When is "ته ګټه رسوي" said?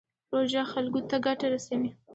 1.09-1.89